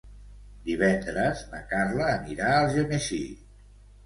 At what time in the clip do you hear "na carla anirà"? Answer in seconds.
1.51-2.49